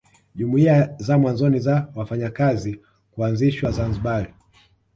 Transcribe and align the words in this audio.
Jumuiya 0.35 0.95
za 0.97 1.17
mwanzo 1.17 1.57
za 1.59 1.87
wafanyakazi 1.95 2.79
kuanzishwa 3.11 3.71
Zanzibar 3.71 4.33